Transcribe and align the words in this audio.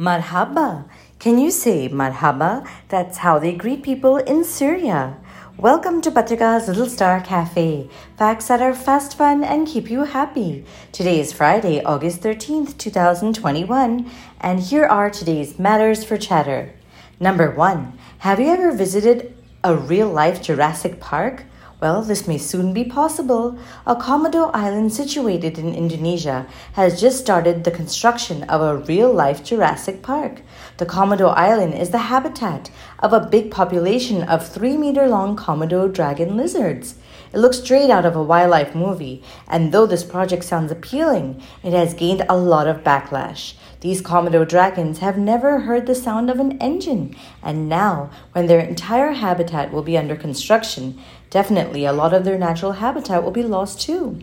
Marhaba. 0.00 0.88
Can 1.18 1.38
you 1.38 1.50
say 1.50 1.86
marhaba? 1.90 2.66
That's 2.88 3.18
how 3.18 3.38
they 3.38 3.52
greet 3.52 3.82
people 3.82 4.16
in 4.16 4.44
Syria. 4.44 5.18
Welcome 5.58 6.00
to 6.00 6.10
Patrika's 6.10 6.68
Little 6.68 6.88
Star 6.88 7.20
Cafe. 7.20 7.90
Facts 8.16 8.48
that 8.48 8.62
are 8.62 8.72
fast, 8.72 9.18
fun, 9.18 9.44
and 9.44 9.66
keep 9.66 9.90
you 9.90 10.04
happy. 10.04 10.64
Today 10.90 11.20
is 11.20 11.34
Friday, 11.34 11.84
August 11.84 12.22
13th, 12.22 12.78
2021, 12.78 14.10
and 14.40 14.60
here 14.60 14.86
are 14.86 15.10
today's 15.10 15.58
matters 15.58 16.02
for 16.02 16.16
chatter. 16.16 16.72
Number 17.20 17.50
one, 17.50 17.92
have 18.20 18.40
you 18.40 18.46
ever 18.46 18.72
visited 18.72 19.36
a 19.62 19.76
real 19.76 20.08
life 20.08 20.40
Jurassic 20.40 20.98
Park? 20.98 21.44
Well, 21.80 22.02
this 22.02 22.28
may 22.28 22.36
soon 22.36 22.74
be 22.74 22.84
possible. 22.84 23.58
A 23.86 23.96
Komodo 23.96 24.50
island 24.52 24.92
situated 24.92 25.58
in 25.58 25.74
Indonesia 25.74 26.46
has 26.74 27.00
just 27.00 27.18
started 27.18 27.64
the 27.64 27.70
construction 27.70 28.42
of 28.42 28.60
a 28.60 28.76
real 28.76 29.10
life 29.10 29.42
Jurassic 29.42 30.02
Park. 30.02 30.42
The 30.76 30.84
Komodo 30.84 31.34
island 31.34 31.72
is 31.72 31.88
the 31.88 32.10
habitat 32.12 32.70
of 32.98 33.14
a 33.14 33.26
big 33.26 33.50
population 33.50 34.22
of 34.24 34.46
3 34.46 34.76
meter 34.76 35.08
long 35.08 35.38
Komodo 35.38 35.90
dragon 35.90 36.36
lizards. 36.36 36.96
It 37.32 37.38
looks 37.38 37.60
straight 37.60 37.88
out 37.88 38.04
of 38.04 38.14
a 38.14 38.22
wildlife 38.22 38.74
movie, 38.74 39.22
and 39.48 39.72
though 39.72 39.86
this 39.86 40.04
project 40.04 40.44
sounds 40.44 40.70
appealing, 40.70 41.40
it 41.62 41.72
has 41.72 41.94
gained 41.94 42.26
a 42.28 42.36
lot 42.36 42.66
of 42.66 42.84
backlash. 42.84 43.54
These 43.80 44.02
Komodo 44.02 44.46
dragons 44.46 44.98
have 44.98 45.16
never 45.16 45.60
heard 45.60 45.86
the 45.86 45.94
sound 45.94 46.28
of 46.28 46.38
an 46.38 46.58
engine, 46.58 47.16
and 47.42 47.68
now, 47.68 48.10
when 48.32 48.46
their 48.46 48.60
entire 48.60 49.12
habitat 49.12 49.72
will 49.72 49.82
be 49.82 49.96
under 49.96 50.16
construction, 50.16 51.00
definitely 51.30 51.86
a 51.86 51.92
lot 51.92 52.12
of 52.12 52.24
their 52.24 52.38
natural 52.38 52.72
habitat 52.72 53.24
will 53.24 53.30
be 53.30 53.42
lost 53.42 53.80
too. 53.80 54.20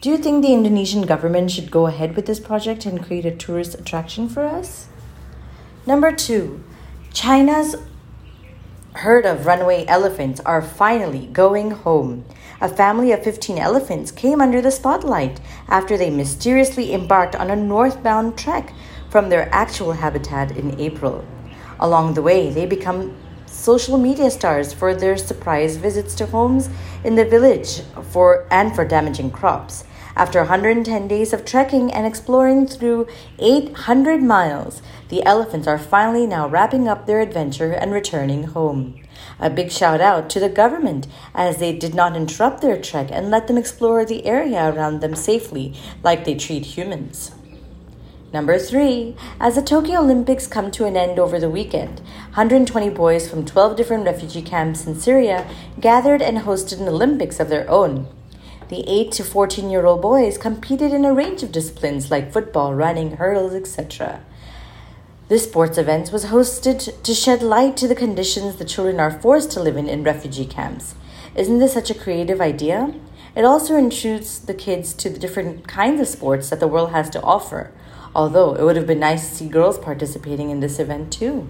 Do 0.00 0.10
you 0.10 0.18
think 0.18 0.42
the 0.42 0.52
Indonesian 0.52 1.02
government 1.02 1.50
should 1.52 1.70
go 1.70 1.86
ahead 1.86 2.16
with 2.16 2.26
this 2.26 2.40
project 2.40 2.86
and 2.86 3.04
create 3.04 3.24
a 3.24 3.34
tourist 3.34 3.74
attraction 3.74 4.28
for 4.28 4.44
us? 4.44 4.88
Number 5.86 6.10
two, 6.10 6.62
China's 7.12 7.76
herd 8.98 9.24
of 9.24 9.46
runaway 9.46 9.86
elephants 9.86 10.40
are 10.40 10.60
finally 10.60 11.26
going 11.26 11.70
home. 11.70 12.24
A 12.60 12.68
family 12.68 13.12
of 13.12 13.22
15 13.22 13.56
elephants 13.56 14.10
came 14.10 14.40
under 14.40 14.60
the 14.60 14.72
spotlight 14.72 15.38
after 15.68 15.96
they 15.96 16.10
mysteriously 16.10 16.92
embarked 16.92 17.36
on 17.36 17.48
a 17.48 17.54
northbound 17.54 18.36
trek 18.36 18.72
from 19.08 19.28
their 19.28 19.48
actual 19.54 19.92
habitat 19.92 20.56
in 20.56 20.80
April. 20.80 21.24
Along 21.78 22.14
the 22.14 22.22
way, 22.22 22.50
they 22.50 22.66
become 22.66 23.16
social 23.46 23.98
media 23.98 24.32
stars 24.32 24.72
for 24.72 24.92
their 24.92 25.16
surprise 25.16 25.76
visits 25.76 26.16
to 26.16 26.26
homes 26.26 26.68
in 27.04 27.14
the 27.14 27.24
village 27.24 27.82
for 28.10 28.48
and 28.50 28.74
for 28.74 28.84
damaging 28.84 29.30
crops. 29.30 29.84
After 30.18 30.40
110 30.40 31.06
days 31.06 31.32
of 31.32 31.44
trekking 31.44 31.92
and 31.92 32.04
exploring 32.04 32.66
through 32.66 33.06
800 33.38 34.20
miles, 34.20 34.82
the 35.10 35.24
elephants 35.24 35.68
are 35.68 35.78
finally 35.78 36.26
now 36.26 36.48
wrapping 36.48 36.88
up 36.88 37.06
their 37.06 37.20
adventure 37.20 37.70
and 37.70 37.92
returning 37.92 38.42
home. 38.42 39.00
A 39.38 39.48
big 39.48 39.70
shout 39.70 40.00
out 40.00 40.28
to 40.30 40.40
the 40.40 40.48
government 40.48 41.06
as 41.36 41.58
they 41.58 41.72
did 41.72 41.94
not 41.94 42.16
interrupt 42.16 42.62
their 42.62 42.82
trek 42.82 43.10
and 43.12 43.30
let 43.30 43.46
them 43.46 43.56
explore 43.56 44.04
the 44.04 44.26
area 44.26 44.68
around 44.68 45.02
them 45.02 45.14
safely 45.14 45.72
like 46.02 46.24
they 46.24 46.34
treat 46.34 46.66
humans. 46.76 47.30
Number 48.34 48.58
three, 48.58 49.14
as 49.38 49.54
the 49.54 49.62
Tokyo 49.62 50.00
Olympics 50.00 50.48
come 50.48 50.72
to 50.72 50.84
an 50.84 50.96
end 50.96 51.20
over 51.20 51.38
the 51.38 51.48
weekend, 51.48 52.00
120 52.34 52.90
boys 52.90 53.30
from 53.30 53.46
12 53.46 53.76
different 53.76 54.04
refugee 54.04 54.42
camps 54.42 54.84
in 54.84 54.98
Syria 54.98 55.48
gathered 55.78 56.20
and 56.20 56.38
hosted 56.38 56.80
an 56.80 56.88
Olympics 56.88 57.38
of 57.38 57.50
their 57.50 57.70
own. 57.70 58.08
The 58.68 58.84
8 58.86 59.12
to 59.12 59.24
14 59.24 59.70
year 59.70 59.86
old 59.86 60.02
boys 60.02 60.36
competed 60.36 60.92
in 60.92 61.06
a 61.06 61.14
range 61.14 61.42
of 61.42 61.52
disciplines 61.52 62.10
like 62.10 62.32
football, 62.32 62.74
running, 62.74 63.16
hurdles, 63.16 63.54
etc. 63.54 64.20
This 65.28 65.44
sports 65.44 65.78
event 65.78 66.12
was 66.12 66.26
hosted 66.26 67.02
to 67.02 67.14
shed 67.14 67.42
light 67.42 67.78
to 67.78 67.88
the 67.88 67.94
conditions 67.94 68.56
the 68.56 68.66
children 68.66 69.00
are 69.00 69.20
forced 69.20 69.50
to 69.52 69.62
live 69.62 69.76
in 69.76 69.88
in 69.88 70.04
refugee 70.04 70.44
camps. 70.44 70.94
Isn't 71.34 71.60
this 71.60 71.72
such 71.72 71.90
a 71.90 71.94
creative 71.94 72.42
idea? 72.42 72.94
It 73.34 73.44
also 73.44 73.76
introduces 73.76 74.40
the 74.40 74.54
kids 74.54 74.92
to 74.94 75.08
the 75.08 75.18
different 75.18 75.66
kinds 75.66 76.00
of 76.00 76.08
sports 76.08 76.50
that 76.50 76.60
the 76.60 76.68
world 76.68 76.90
has 76.90 77.08
to 77.10 77.22
offer, 77.22 77.72
although 78.14 78.54
it 78.54 78.64
would 78.64 78.76
have 78.76 78.86
been 78.86 79.00
nice 79.00 79.28
to 79.30 79.34
see 79.36 79.48
girls 79.48 79.78
participating 79.78 80.50
in 80.50 80.60
this 80.60 80.78
event 80.78 81.12
too. 81.12 81.46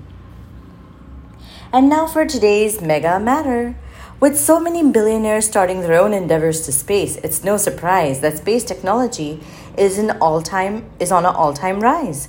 And 1.73 1.89
now 1.89 2.07
for 2.07 2.25
today's 2.25 2.81
Mega 2.81 3.19
Matter. 3.19 3.77
With 4.21 4.37
so 4.37 4.59
many 4.59 4.83
billionaires 4.83 5.47
starting 5.47 5.81
their 5.81 5.95
own 5.95 6.13
endeavors 6.13 6.63
to 6.63 6.73
space, 6.73 7.19
it's 7.19 7.45
no 7.45 7.57
surprise 7.57 8.19
that 8.19 8.39
space 8.39 8.65
technology 8.65 9.41
is 9.77 9.97
an 9.97 10.11
all-time 10.21 10.91
is 10.99 11.13
on 11.13 11.25
an 11.25 11.37
all-time 11.37 11.79
rise. 11.79 12.29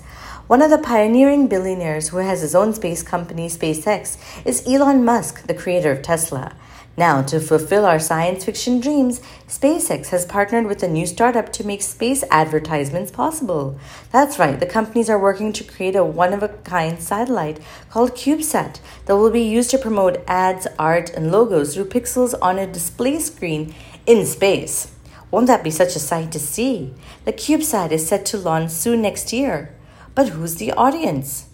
One 0.49 0.63
of 0.63 0.71
the 0.71 0.79
pioneering 0.79 1.45
billionaires 1.45 2.07
who 2.07 2.17
has 2.17 2.41
his 2.41 2.55
own 2.55 2.73
space 2.73 3.03
company, 3.03 3.49
SpaceX, 3.49 4.17
is 4.43 4.67
Elon 4.67 5.05
Musk, 5.05 5.45
the 5.45 5.53
creator 5.53 5.91
of 5.91 6.01
Tesla. 6.01 6.55
Now, 6.97 7.21
to 7.21 7.39
fulfill 7.39 7.85
our 7.85 7.99
science 7.99 8.45
fiction 8.45 8.79
dreams, 8.79 9.21
SpaceX 9.47 10.07
has 10.07 10.25
partnered 10.25 10.65
with 10.65 10.81
a 10.81 10.87
new 10.87 11.05
startup 11.05 11.53
to 11.53 11.67
make 11.67 11.83
space 11.83 12.23
advertisements 12.31 13.11
possible. 13.11 13.77
That's 14.11 14.39
right, 14.39 14.59
the 14.59 14.65
companies 14.65 15.07
are 15.07 15.19
working 15.19 15.53
to 15.53 15.63
create 15.63 15.95
a 15.95 16.03
one 16.03 16.33
of 16.33 16.41
a 16.41 16.47
kind 16.47 16.99
satellite 16.99 17.59
called 17.91 18.15
CubeSat 18.15 18.79
that 19.05 19.17
will 19.17 19.29
be 19.29 19.43
used 19.43 19.69
to 19.69 19.77
promote 19.77 20.23
ads, 20.25 20.65
art, 20.79 21.11
and 21.11 21.31
logos 21.31 21.75
through 21.75 21.89
pixels 21.89 22.33
on 22.41 22.57
a 22.57 22.65
display 22.65 23.19
screen 23.19 23.75
in 24.07 24.25
space. 24.25 24.91
Won't 25.29 25.45
that 25.45 25.63
be 25.63 25.69
such 25.69 25.95
a 25.95 25.99
sight 25.99 26.31
to 26.31 26.39
see? 26.39 26.95
The 27.25 27.33
CubeSat 27.33 27.91
is 27.91 28.07
set 28.07 28.25
to 28.25 28.37
launch 28.39 28.71
soon 28.71 29.03
next 29.03 29.31
year. 29.31 29.75
But 30.19 30.35
who's 30.35 30.55
the 30.55 30.73
audience? 30.73 31.47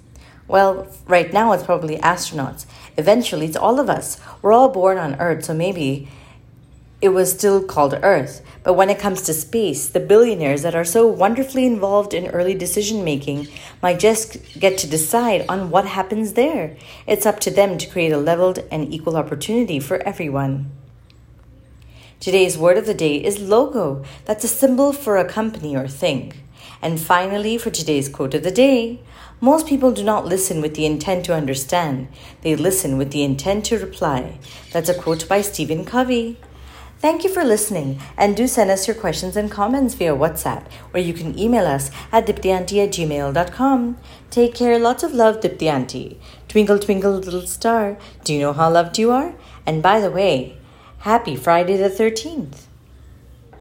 Well, 0.48 0.88
right 1.06 1.32
now 1.32 1.52
it's 1.52 1.62
probably 1.62 1.98
astronauts. 1.98 2.66
Eventually, 2.98 3.46
it's 3.46 3.56
all 3.56 3.80
of 3.80 3.92
us. 3.92 4.20
We're 4.42 4.54
all 4.54 4.70
born 4.70 4.98
on 4.98 5.22
Earth, 5.22 5.46
so 5.46 5.54
maybe 5.54 6.08
it 7.00 7.10
was 7.10 7.32
still 7.32 7.64
called 7.64 8.00
Earth. 8.02 8.42
But 8.64 8.74
when 8.74 8.90
it 8.90 8.98
comes 8.98 9.22
to 9.22 9.36
space, 9.36 9.88
the 9.88 10.00
billionaires 10.00 10.64
that 10.64 10.74
are 10.74 10.84
so 10.84 11.06
wonderfully 11.06 11.68
involved 11.68 12.16
in 12.16 12.32
early 12.32 12.56
decision 12.56 13.04
making 13.04 13.50
might 13.84 14.00
just 14.00 14.60
get 14.60 14.80
to 14.80 14.88
decide 14.88 15.46
on 15.48 15.70
what 15.70 15.86
happens 15.86 16.34
there. 16.34 16.76
It's 17.06 17.28
up 17.28 17.40
to 17.42 17.52
them 17.52 17.78
to 17.78 17.88
create 17.88 18.14
a 18.14 18.18
leveled 18.18 18.64
and 18.72 18.92
equal 18.92 19.16
opportunity 19.16 19.80
for 19.80 19.98
everyone. 19.98 20.72
Today's 22.20 22.58
word 22.58 22.80
of 22.80 22.88
the 22.88 22.96
day 22.96 23.18
is 23.18 23.38
logo. 23.38 24.04
That's 24.26 24.44
a 24.44 24.48
symbol 24.48 24.92
for 24.92 25.18
a 25.18 25.30
company 25.30 25.76
or 25.76 25.88
thing. 25.88 26.34
And 26.86 27.02
finally, 27.02 27.58
for 27.58 27.72
today's 27.72 28.08
quote 28.08 28.36
of 28.36 28.44
the 28.44 28.52
day, 28.52 29.00
most 29.42 29.66
people 29.66 29.92
do 29.92 30.04
not 30.04 30.28
listen 30.28 30.62
with 30.62 30.76
the 30.76 30.86
intent 30.86 31.26
to 31.26 31.34
understand, 31.34 32.08
they 32.44 32.56
listen 32.56 33.00
with 33.00 33.10
the 33.10 33.24
intent 33.24 33.66
to 33.66 33.80
reply. 33.80 34.38
That's 34.72 34.88
a 34.88 34.94
quote 34.94 35.28
by 35.28 35.42
Stephen 35.42 35.84
Covey. 35.84 36.38
Thank 37.00 37.24
you 37.24 37.32
for 37.32 37.44
listening, 37.44 38.00
and 38.16 38.38
do 38.38 38.46
send 38.46 38.70
us 38.70 38.88
your 38.88 38.96
questions 38.96 39.36
and 39.36 39.50
comments 39.50 39.96
via 39.96 40.16
WhatsApp, 40.16 40.68
or 40.94 41.00
you 41.00 41.16
can 41.16 41.40
email 41.40 41.66
us 41.66 41.90
at 42.12 42.28
diptyanti 42.28 42.84
at 42.84 42.92
gmail.com. 42.92 43.98
Take 44.30 44.54
care, 44.54 44.78
lots 44.78 45.02
of 45.02 45.12
love, 45.12 45.40
Diptyanti. 45.40 46.18
Twinkle, 46.48 46.78
twinkle, 46.78 47.14
little 47.14 47.48
star, 47.48 47.98
do 48.24 48.32
you 48.32 48.40
know 48.42 48.54
how 48.54 48.70
loved 48.70 49.00
you 49.00 49.10
are? 49.10 49.34
And 49.66 49.82
by 49.82 50.00
the 50.00 50.12
way, 50.12 50.60
happy 51.00 51.36
Friday 51.36 51.78
the 51.78 51.90
13th. 51.90 52.68